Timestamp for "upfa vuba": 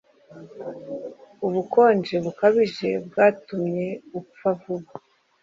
4.19-4.91